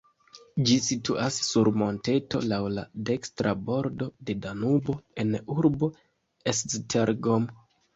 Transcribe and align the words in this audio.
Ĝi 0.69 0.77
situas 0.85 1.37
sur 1.49 1.69
monteto 1.81 2.41
laŭ 2.53 2.59
la 2.79 2.87
dekstra 3.11 3.55
bordo 3.71 4.11
de 4.33 4.41
Danubo 4.49 5.01
en 5.27 5.41
urbo 5.61 5.97
Esztergom. 6.57 7.53